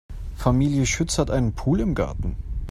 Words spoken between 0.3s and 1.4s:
Familie Schütz hat